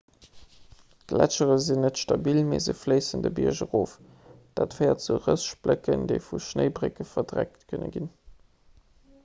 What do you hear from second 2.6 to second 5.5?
se fléissen de bierg erof dat féiert zu rëss